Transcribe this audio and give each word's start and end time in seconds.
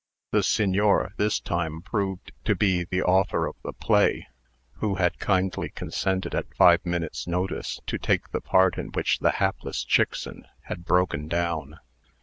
The 0.31 0.41
Signor, 0.41 1.11
this 1.17 1.39
time, 1.39 1.79
proved 1.83 2.31
to 2.45 2.55
be 2.55 2.85
the 2.85 3.03
author 3.03 3.45
of 3.45 3.55
the 3.63 3.71
play, 3.71 4.25
who 4.77 4.95
had 4.95 5.19
kindly 5.19 5.69
consented, 5.69 6.33
at 6.33 6.51
five 6.55 6.83
minutes' 6.83 7.27
notice, 7.27 7.79
to 7.85 7.99
take 7.99 8.31
the 8.31 8.41
part 8.41 8.79
in 8.79 8.87
which 8.93 9.19
the 9.19 9.29
hapless 9.33 9.83
Chickson 9.85 10.47
had 10.63 10.85
broken 10.85 11.27
down. 11.27 11.77